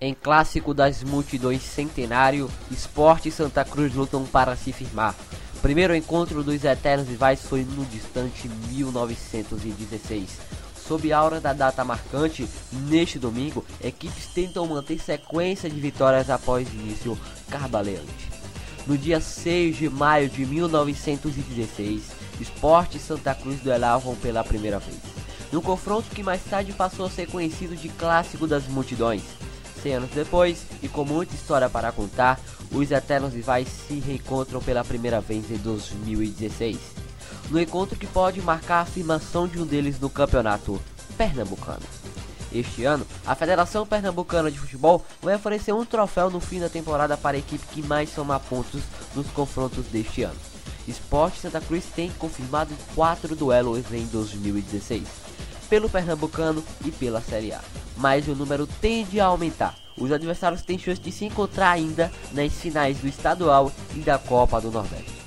Em 0.00 0.14
clássico 0.14 0.72
das 0.72 1.02
multidões 1.02 1.60
centenário, 1.60 2.48
Esporte 2.70 3.30
e 3.30 3.32
Santa 3.32 3.64
Cruz 3.64 3.92
lutam 3.94 4.24
para 4.24 4.54
se 4.54 4.72
firmar. 4.72 5.12
O 5.56 5.58
primeiro 5.58 5.92
encontro 5.92 6.44
dos 6.44 6.62
eternos 6.62 7.08
rivais 7.08 7.42
foi 7.42 7.64
no 7.64 7.84
distante 7.86 8.48
1916. 8.48 10.38
Sob 10.76 11.12
a 11.12 11.18
aura 11.18 11.40
da 11.40 11.52
data 11.52 11.84
marcante, 11.84 12.48
neste 12.88 13.18
domingo, 13.18 13.64
equipes 13.82 14.26
tentam 14.26 14.68
manter 14.68 15.00
sequência 15.00 15.68
de 15.68 15.80
vitórias 15.80 16.30
após 16.30 16.68
início 16.72 17.18
carbaleante. 17.50 18.30
No 18.86 18.96
dia 18.96 19.20
6 19.20 19.76
de 19.78 19.90
maio 19.90 20.28
de 20.30 20.46
1916, 20.46 22.04
Esporte 22.40 22.98
e 22.98 23.00
Santa 23.00 23.34
Cruz 23.34 23.58
duelavam 23.58 24.14
pela 24.14 24.44
primeira 24.44 24.78
vez. 24.78 24.96
No 25.50 25.60
confronto 25.60 26.14
que 26.14 26.22
mais 26.22 26.44
tarde 26.44 26.72
passou 26.72 27.06
a 27.06 27.10
ser 27.10 27.26
conhecido 27.26 27.74
de 27.74 27.88
clássico 27.88 28.46
das 28.46 28.68
multidões. 28.68 29.22
100 29.78 29.94
anos 29.94 30.10
depois, 30.10 30.66
e 30.82 30.88
com 30.88 31.04
muita 31.04 31.34
história 31.34 31.68
para 31.68 31.92
contar, 31.92 32.40
os 32.70 32.90
eternos 32.90 33.32
rivais 33.32 33.68
se 33.68 33.98
reencontram 33.98 34.60
pela 34.60 34.84
primeira 34.84 35.20
vez 35.20 35.50
em 35.50 35.56
2016. 35.56 36.78
No 37.50 37.60
encontro 37.60 37.98
que 37.98 38.06
pode 38.06 38.40
marcar 38.42 38.78
a 38.78 38.82
afirmação 38.82 39.48
de 39.48 39.60
um 39.60 39.66
deles 39.66 39.98
no 39.98 40.10
campeonato 40.10 40.80
pernambucano. 41.16 41.82
Este 42.52 42.84
ano, 42.84 43.06
a 43.26 43.34
Federação 43.34 43.86
Pernambucana 43.86 44.50
de 44.50 44.58
Futebol 44.58 45.04
vai 45.20 45.34
oferecer 45.34 45.72
um 45.72 45.84
troféu 45.84 46.30
no 46.30 46.40
fim 46.40 46.60
da 46.60 46.68
temporada 46.68 47.16
para 47.16 47.36
a 47.36 47.40
equipe 47.40 47.66
que 47.66 47.82
mais 47.82 48.10
soma 48.10 48.40
pontos 48.40 48.82
nos 49.14 49.26
confrontos 49.28 49.84
deste 49.86 50.22
ano. 50.22 50.38
Esporte 50.86 51.40
Santa 51.40 51.60
Cruz 51.60 51.84
tem 51.94 52.10
confirmado 52.12 52.74
quatro 52.94 53.36
duelos 53.36 53.92
em 53.92 54.06
2016, 54.06 55.06
pelo 55.68 55.90
Pernambucano 55.90 56.64
e 56.86 56.90
pela 56.90 57.20
Série 57.20 57.52
A 57.52 57.60
mas 57.98 58.26
o 58.28 58.34
número 58.34 58.66
tende 58.80 59.20
a 59.20 59.26
aumentar. 59.26 59.74
Os 59.96 60.12
adversários 60.12 60.62
têm 60.62 60.78
chance 60.78 61.00
de 61.00 61.10
se 61.10 61.24
encontrar 61.24 61.72
ainda 61.72 62.10
nas 62.32 62.52
finais 62.52 62.98
do 62.98 63.08
estadual 63.08 63.72
e 63.94 63.98
da 63.98 64.16
Copa 64.16 64.60
do 64.60 64.70
Nordeste. 64.70 65.18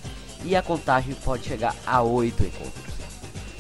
E 0.43 0.55
a 0.55 0.61
contagem 0.61 1.13
pode 1.13 1.45
chegar 1.45 1.75
a 1.85 2.01
oito 2.01 2.43
encontros. 2.43 2.91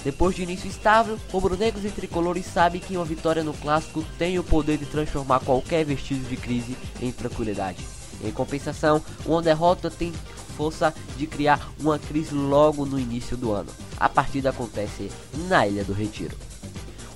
Depois 0.03 0.35
de 0.35 0.41
início 0.41 0.67
estável, 0.67 1.19
rubro-negros 1.31 1.85
e 1.85 1.89
tricolores 1.89 2.45
sabem 2.45 2.81
que 2.81 2.95
uma 2.95 3.05
vitória 3.05 3.43
no 3.43 3.53
clássico 3.53 4.03
tem 4.17 4.39
o 4.39 4.43
poder 4.43 4.77
de 4.77 4.85
transformar 4.85 5.41
qualquer 5.41 5.85
vestígio 5.85 6.23
de 6.23 6.37
crise 6.37 6.75
em 6.99 7.11
tranquilidade. 7.11 7.85
Em 8.23 8.31
compensação, 8.31 9.01
uma 9.25 9.41
derrota 9.41 9.91
tem 9.91 10.11
força 10.57 10.93
de 11.17 11.27
criar 11.27 11.69
uma 11.79 11.99
crise 11.99 12.33
logo 12.33 12.85
no 12.85 12.99
início 12.99 13.37
do 13.37 13.51
ano. 13.51 13.69
A 13.99 14.09
partida 14.09 14.49
acontece 14.49 15.11
na 15.47 15.67
Ilha 15.67 15.83
do 15.83 15.93
Retiro. 15.93 16.35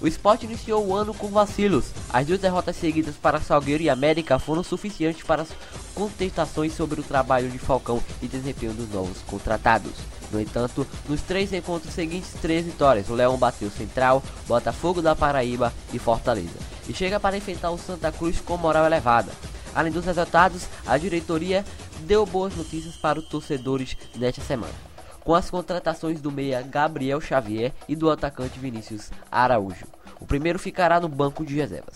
O 0.02 0.08
esporte 0.08 0.46
iniciou 0.46 0.86
o 0.86 0.94
ano 0.94 1.14
com 1.14 1.28
vacilos. 1.28 1.86
As 2.10 2.28
duas 2.28 2.40
derrotas 2.40 2.76
seguidas 2.76 3.16
para 3.16 3.40
Salgueiro 3.40 3.82
e 3.82 3.90
América 3.90 4.38
foram 4.38 4.62
suficientes 4.62 5.24
para 5.24 5.44
as 5.44 5.50
contestações 5.94 6.76
sobre 6.76 7.00
o 7.00 7.04
trabalho 7.04 7.50
de 7.50 7.58
Falcão 7.58 8.04
e 8.22 8.28
desempenho 8.28 8.74
dos 8.74 8.90
novos 8.90 9.22
contratados. 9.26 9.94
No 10.32 10.42
entanto, 10.42 10.86
nos 11.08 11.22
três 11.22 11.54
encontros 11.54 11.94
seguintes, 11.94 12.34
três 12.42 12.66
vitórias. 12.66 13.10
O 13.10 13.16
Leão 13.16 13.38
bateu 13.38 13.70
Central, 13.70 14.22
Botafogo 14.48 15.02
da 15.02 15.16
Paraíba 15.16 15.74
e 15.94 16.00
Fortaleza. 16.00 16.60
E 16.90 16.94
chega 16.94 17.20
para 17.20 17.38
enfrentar 17.38 17.72
o 17.72 17.78
Santa 17.78 18.12
Cruz 18.12 18.42
com 18.42 18.58
moral 18.58 18.86
elevada. 18.86 19.32
Além 19.74 19.92
dos 19.92 20.06
resultados, 20.06 20.64
a 20.86 20.98
diretoria 20.98 21.66
deu 22.02 22.26
boas 22.26 22.56
notícias 22.56 22.96
para 22.96 23.20
os 23.20 23.26
torcedores 23.26 23.96
nesta 24.16 24.42
semana 24.42 24.95
com 25.26 25.34
as 25.34 25.50
contratações 25.50 26.22
do 26.22 26.32
meia 26.32 26.62
Gabriel 26.62 27.20
Xavier 27.20 27.74
e 27.90 27.96
do 27.96 28.12
atacante 28.12 28.60
Vinícius 28.60 29.12
Araújo. 29.32 29.88
O 30.22 30.26
primeiro 30.26 30.60
ficará 30.60 31.00
no 31.00 31.10
banco 31.10 31.44
de 31.44 31.56
reservas. 31.56 31.96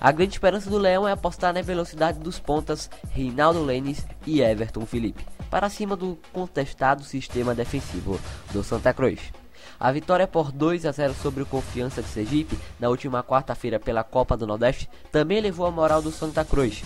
A 0.00 0.10
grande 0.10 0.32
esperança 0.32 0.70
do 0.70 0.78
Leão 0.78 1.06
é 1.06 1.12
apostar 1.12 1.52
na 1.52 1.60
velocidade 1.60 2.18
dos 2.18 2.38
pontas 2.38 2.90
Reinaldo 3.10 3.62
Lenes 3.62 4.04
e 4.26 4.40
Everton 4.40 4.86
Felipe, 4.86 5.26
para 5.50 5.68
cima 5.68 5.94
do 5.94 6.18
contestado 6.32 7.04
sistema 7.04 7.54
defensivo 7.54 8.18
do 8.50 8.64
Santa 8.64 8.94
Cruz. 8.94 9.20
A 9.78 9.92
vitória 9.92 10.26
por 10.26 10.50
2 10.50 10.86
a 10.86 10.92
0 10.92 11.14
sobre 11.14 11.42
o 11.42 11.46
Confiança 11.46 12.02
de 12.02 12.08
Sergipe 12.08 12.58
na 12.78 12.88
última 12.88 13.22
quarta-feira 13.22 13.78
pela 13.78 14.02
Copa 14.02 14.36
do 14.36 14.46
Nordeste 14.46 14.88
também 15.12 15.40
levou 15.40 15.66
a 15.66 15.70
moral 15.70 16.00
do 16.00 16.10
Santa 16.10 16.44
Cruz, 16.46 16.82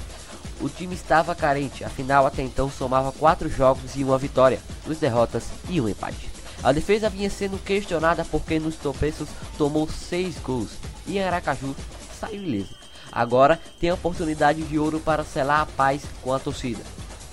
o 0.61 0.69
time 0.69 0.95
estava 0.95 1.35
carente, 1.35 1.85
afinal 1.85 2.27
até 2.27 2.43
então 2.43 2.71
somava 2.71 3.13
4 3.13 3.49
jogos 3.49 3.97
e 3.97 4.05
uma 4.05 4.17
vitória, 4.17 4.61
duas 4.85 4.99
derrotas 4.99 5.45
e 5.69 5.81
um 5.81 5.89
empate. 5.89 6.31
A 6.63 6.73
defesa 6.73 7.11
vinha 7.11 7.29
sendo 7.29 7.63
questionada 7.63 8.25
porque 8.25 8.59
nos 8.59 8.77
tropeços 8.77 9.29
tomou 9.59 9.89
6 9.89 10.39
gols 10.39 10.71
e 11.07 11.21
Aracaju 11.21 11.75
saiu 12.19 12.43
ileso. 12.43 12.75
Agora 13.13 13.61
tem 13.79 13.91
a 13.91 13.95
oportunidade 13.95 14.63
de 14.63 14.79
ouro 14.79 14.99
para 14.99 15.25
selar 15.25 15.61
a 15.61 15.67
paz 15.67 16.03
com 16.23 16.33
a 16.33 16.39
torcida. 16.39 16.83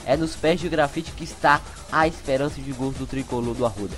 É 0.06 0.18
nos 0.18 0.36
pés 0.36 0.60
de 0.60 0.68
grafite 0.68 1.12
que 1.12 1.24
está 1.24 1.62
a 1.92 2.08
esperança 2.08 2.62
de 2.62 2.72
gols 2.72 2.96
do 2.96 3.06
tricolor 3.06 3.56
do 3.56 3.66
Arruda. 3.66 3.96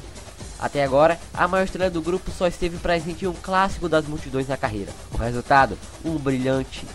Até 0.59 0.83
agora, 0.83 1.19
a 1.33 1.47
maior 1.47 1.65
estrela 1.65 1.89
do 1.89 2.01
grupo 2.01 2.31
só 2.31 2.47
esteve 2.47 2.77
presente 2.77 3.25
em 3.25 3.27
um 3.27 3.33
clássico 3.33 3.89
das 3.89 4.05
multidões 4.05 4.47
na 4.47 4.55
carreira. 4.55 4.91
O 5.11 5.17
resultado, 5.17 5.77
um 6.05 6.17
brilhante 6.17 6.85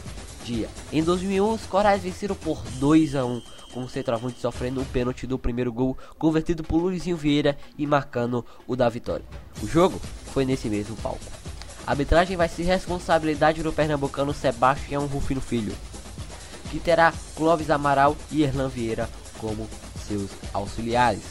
dia. 0.49 0.69
Em 0.91 1.03
2001, 1.03 1.53
os 1.53 1.67
Corais 1.67 2.03
venceram 2.03 2.35
por 2.35 2.63
2 2.79 3.15
a 3.15 3.25
1 3.25 3.43
com 3.73 3.85
o 3.85 3.89
centroavante 3.89 4.41
sofrendo 4.41 4.81
um 4.81 4.85
pênalti 4.85 5.27
do 5.27 5.39
primeiro 5.39 5.71
gol, 5.71 5.97
convertido 6.19 6.65
por 6.65 6.79
Luizinho 6.79 7.17
Vieira 7.19 7.57
e 7.77 7.87
marcando 7.87 8.45
o 8.67 8.75
da 8.75 8.89
vitória. 8.89 9.25
O 9.63 9.67
jogo 9.67 10.01
foi 10.33 10.47
nesse 10.47 10.69
mesmo 10.69 10.97
palco. 10.97 11.21
A 11.87 11.91
arbitragem 11.91 12.37
vai 12.37 12.49
ser 12.49 12.63
responsabilidade 12.63 13.63
do 13.63 13.73
pernambucano 13.73 14.33
Sebastião 14.33 15.07
Rufino 15.07 15.41
Filho, 15.41 15.75
que 16.71 16.81
terá 16.81 17.13
Clóvis 17.37 17.71
Amaral 17.71 18.17
e 18.31 18.43
Erlan 18.43 18.69
Vieira 18.69 19.09
como 19.39 19.69
seus 20.07 20.31
auxiliares. 20.53 21.23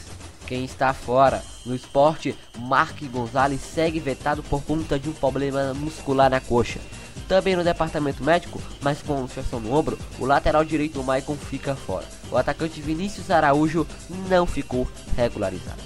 Quem 0.46 0.64
está 0.64 0.94
fora 0.94 1.42
no 1.66 1.74
esporte, 1.74 2.36
Mark 2.56 3.02
Gonzalez 3.12 3.60
segue 3.60 4.00
vetado 4.00 4.42
por 4.44 4.62
conta 4.62 4.98
de 4.98 5.08
um 5.10 5.12
problema 5.12 5.74
muscular 5.74 6.30
na 6.30 6.40
coxa. 6.40 6.80
Também 7.28 7.54
no 7.54 7.62
departamento 7.62 8.24
médico, 8.24 8.60
mas 8.80 9.02
com 9.02 9.20
suspensão 9.26 9.60
no 9.60 9.74
ombro, 9.74 9.98
o 10.18 10.24
lateral 10.24 10.64
direito 10.64 11.04
Maicon 11.04 11.36
fica 11.36 11.76
fora. 11.76 12.06
O 12.32 12.36
atacante 12.38 12.80
Vinícius 12.80 13.30
Araújo 13.30 13.86
não 14.28 14.46
ficou 14.46 14.88
regularizado. 15.14 15.82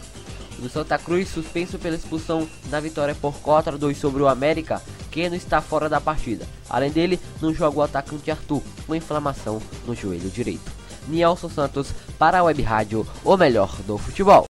O 0.61 0.69
Santa 0.69 0.97
Cruz, 0.97 1.29
suspenso 1.29 1.77
pela 1.81 1.97
expulsão 1.97 2.49
na 2.71 2.79
vitória 2.79 3.17
por 3.17 3.35
4 3.35 3.77
2 3.77 3.99
sobre 3.99 4.23
o 4.23 4.29
América, 4.29 4.81
Keno 5.11 5.35
está 5.35 5.61
fora 5.61 5.89
da 5.89 6.01
partida. 6.01 6.47
Além 6.71 6.93
dele, 6.93 7.21
não 7.41 7.53
joga 7.53 7.79
o 7.79 7.83
atacante 7.83 8.31
Arthur, 8.31 8.63
com 8.87 8.95
inflamação 8.95 9.61
no 9.85 9.95
joelho 9.97 10.31
direito. 10.31 10.71
Nielson 11.09 11.49
Santos 11.49 11.89
para 12.19 12.39
a 12.39 12.43
Web 12.45 12.63
Rádio, 12.63 13.07
o 13.25 13.37
melhor 13.37 13.75
do 13.83 13.99
futebol. 13.99 14.41